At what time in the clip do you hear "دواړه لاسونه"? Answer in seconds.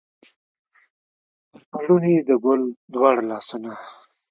2.93-3.71